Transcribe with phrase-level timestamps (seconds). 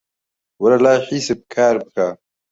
[0.61, 2.07] وەرە لای حیزب کار بکە.